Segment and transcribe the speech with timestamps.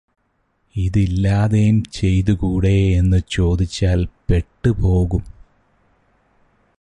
[0.75, 5.23] ഇതില്ലാതെയും ചെയ്തുകൂടേ എന്ന് ചോദിച്ചാൽ പെട്ടുപോകും.